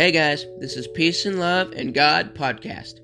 [0.00, 3.00] Hey guys, this is Peace and Love and God podcast.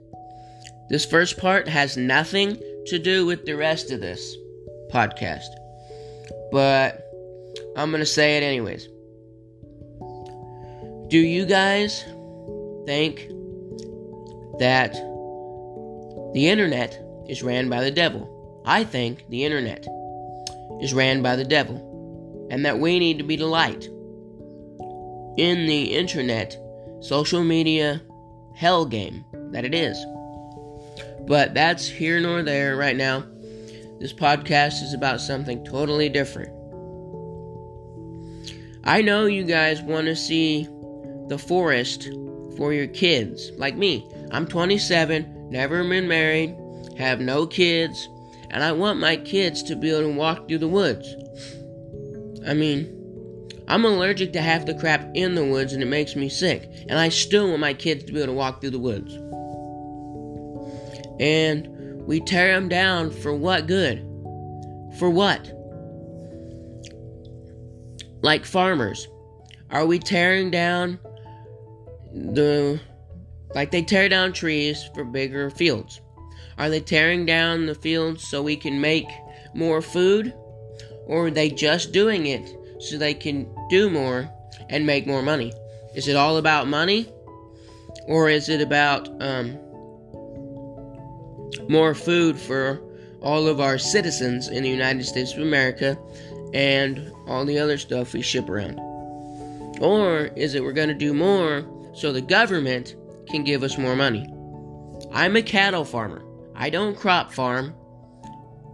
[0.89, 4.35] This first part has nothing to do with the rest of this
[4.91, 5.45] podcast,
[6.51, 7.07] but
[7.77, 8.89] I'm going to say it anyways.
[11.09, 12.03] Do you guys
[12.87, 13.29] think
[14.59, 14.95] that
[16.33, 18.63] the internet is ran by the devil?
[18.65, 19.87] I think the internet
[20.81, 23.85] is ran by the devil, and that we need to be the light
[25.37, 26.57] in the internet
[27.01, 28.01] social media
[28.55, 30.05] hell game that it is.
[31.27, 33.25] But that's here nor there right now.
[33.99, 36.53] This podcast is about something totally different.
[38.85, 40.69] I know you guys want to see
[41.29, 42.05] the forest
[42.57, 44.09] for your kids, like me.
[44.31, 46.57] I'm 27, never been married,
[46.97, 48.09] have no kids,
[48.51, 51.15] and I want my kids to be able to walk through the woods.
[52.47, 52.96] I mean,
[53.69, 56.71] I'm allergic to half the crap in the woods and it makes me sick.
[56.89, 59.13] And I still want my kids to be able to walk through the woods.
[61.19, 63.99] And we tear them down for what good?
[64.99, 65.53] For what?
[68.23, 69.09] Like farmers.
[69.71, 70.99] Are we tearing down
[72.13, 72.81] the.
[73.55, 76.01] Like they tear down trees for bigger fields?
[76.59, 79.09] Are they tearing down the fields so we can make
[79.55, 80.33] more food?
[81.07, 84.31] Or are they just doing it so they can do more
[84.69, 85.53] and make more money?
[85.95, 87.09] Is it all about money?
[88.07, 89.59] Or is it about um,
[91.69, 92.81] more food for
[93.21, 95.99] all of our citizens in the United States of America
[96.55, 98.79] and all the other stuff we ship around?
[99.81, 102.95] Or is it we're going to do more so the government
[103.29, 104.33] can give us more money?
[105.13, 106.23] I'm a cattle farmer.
[106.55, 107.75] I don't crop farm.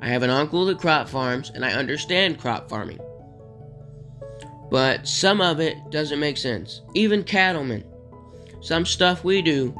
[0.01, 2.99] I have an uncle that crop farms, and I understand crop farming.
[4.73, 6.81] But some of it doesn't make sense.
[6.95, 7.85] Even cattlemen.
[8.63, 9.77] Some stuff we do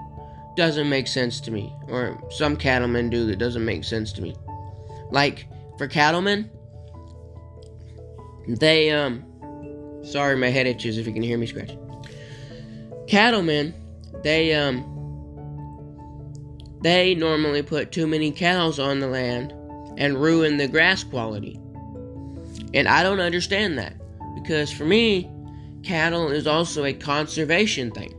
[0.55, 1.75] doesn't make sense to me.
[1.89, 4.37] Or some cattlemen do that doesn't make sense to me.
[5.11, 5.47] Like,
[5.79, 6.51] for cattlemen,
[8.47, 9.25] they, um,
[10.05, 11.75] sorry, my head itches if you can hear me scratch.
[13.09, 13.73] Cattlemen,
[14.23, 14.85] they, um,
[16.83, 19.55] they normally put too many cows on the land
[19.97, 21.59] and ruin the grass quality.
[22.75, 24.02] And I don't understand that.
[24.35, 25.31] Because for me,
[25.83, 28.15] cattle is also a conservation thing.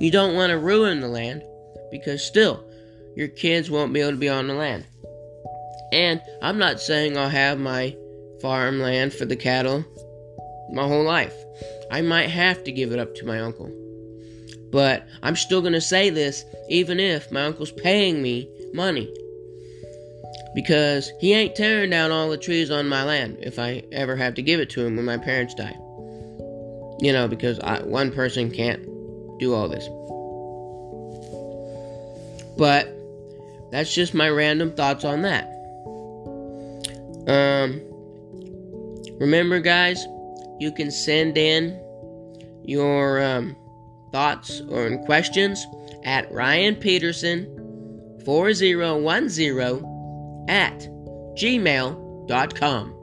[0.00, 1.42] You don't want to ruin the land
[1.90, 2.64] because still,
[3.16, 4.86] your kids won't be able to be on the land.
[5.92, 7.96] And I'm not saying I'll have my
[8.40, 9.84] farmland for the cattle
[10.70, 11.34] my whole life.
[11.90, 13.72] I might have to give it up to my uncle.
[14.70, 19.12] But I'm still going to say this even if my uncle's paying me money
[20.54, 24.34] because he ain't tearing down all the trees on my land if I ever have
[24.34, 25.76] to give it to him when my parents die.
[27.00, 28.82] You know, because I, one person can't
[29.38, 29.88] do all this.
[32.56, 32.92] But
[33.70, 35.46] that's just my random thoughts on that.
[37.28, 37.80] Um,
[39.20, 40.06] remember, guys,
[40.58, 41.78] you can send in
[42.64, 43.54] your um,
[44.10, 45.64] thoughts or questions
[46.04, 47.46] at Ryan Peterson
[48.24, 49.97] 4010
[50.48, 50.80] at
[51.36, 52.94] gmail.com.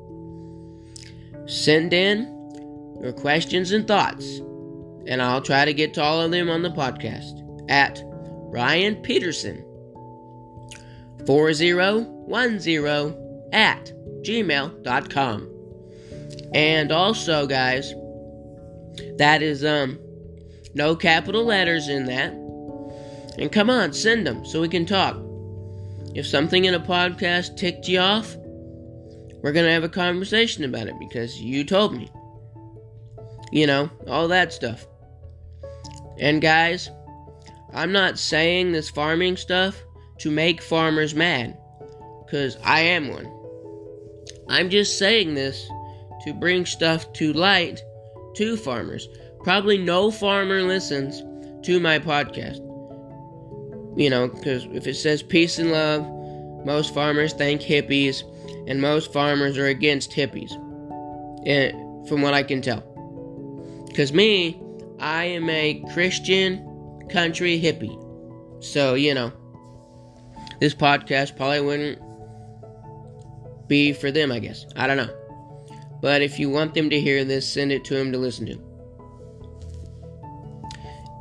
[1.48, 4.40] Send in your questions and thoughts,
[5.08, 9.64] and I'll try to get to all of them on the podcast at Ryan Peterson
[11.26, 13.92] 4010 at
[14.24, 15.52] gmail.com.
[16.54, 17.94] And also, guys,
[19.18, 20.00] that is um
[20.74, 22.34] no capital letters in that.
[23.38, 25.18] And come on, send them so we can talk.
[26.16, 28.38] If something in a podcast ticked you off,
[29.42, 32.09] we're going to have a conversation about it because you told me.
[33.52, 34.88] You know, all that stuff.
[36.18, 36.90] And guys,
[37.74, 39.84] I'm not saying this farming stuff
[40.20, 41.58] to make farmers mad,
[42.26, 43.30] because I am one.
[44.47, 45.70] I'm just saying this
[46.23, 47.82] to bring stuff to light
[48.38, 49.09] to farmers.
[49.44, 51.22] Probably no farmer listens
[51.66, 52.62] to my podcast.
[53.96, 56.06] You know, because if it says peace and love,
[56.66, 58.24] most farmers thank hippies,
[58.68, 60.52] and most farmers are against hippies.
[61.46, 62.82] And eh, from what I can tell.
[63.88, 64.62] Because me,
[65.00, 68.02] I am a Christian country hippie.
[68.64, 69.32] So, you know,
[70.59, 72.00] this podcast probably wouldn't
[73.68, 74.66] be for them, I guess.
[74.76, 75.14] I don't know.
[76.02, 78.65] But if you want them to hear this, send it to them to listen to.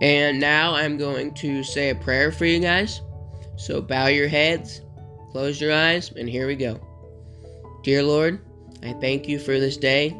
[0.05, 3.01] And now I'm going to say a prayer for you guys.
[3.57, 4.83] So bow your heads,
[5.33, 6.79] close your eyes, and here we go.
[7.85, 8.39] Dear Lord,
[8.83, 10.11] I thank you for this day,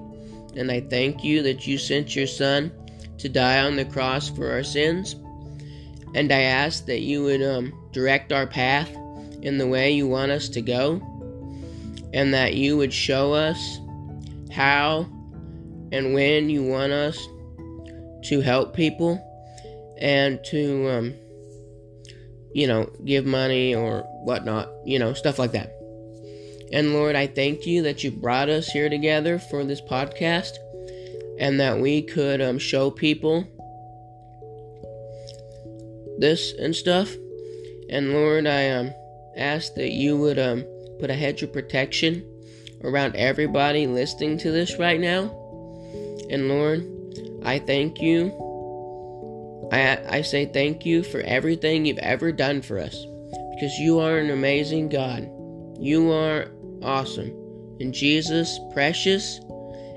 [0.57, 2.73] and I thank you that you sent your Son
[3.19, 5.17] to die on the cross for our sins.
[6.15, 8.91] And I ask that you would um, direct our path
[9.43, 10.95] in the way you want us to go,
[12.15, 13.81] and that you would show us
[14.51, 15.01] how
[15.93, 17.23] and when you want us
[18.23, 19.23] to help people
[19.99, 21.15] and to, um,
[22.53, 25.75] you know, give money or whatnot, you know, stuff like that.
[26.73, 30.57] And Lord, I thank you that you brought us here together for this podcast
[31.39, 33.47] and that we could um, show people
[36.19, 37.15] this and stuff.
[37.91, 38.93] And Lord, I um,
[39.37, 40.65] ask that you would um,
[40.99, 42.25] put a hedge of protection
[42.83, 45.25] around everybody listening to this right now.
[46.31, 46.85] And Lord,
[47.45, 48.33] I thank you.
[49.73, 53.07] I, I say thank you for everything you've ever done for us
[53.55, 55.31] because you are an amazing God.
[55.79, 56.51] You are
[56.83, 57.31] awesome.
[57.81, 59.41] In Jesus' precious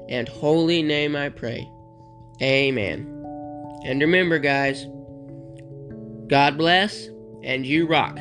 [0.10, 1.70] and holy name I pray.
[2.42, 3.14] Amen.
[3.86, 4.86] And remember, guys,
[6.28, 7.10] God bless
[7.44, 8.18] and you rock.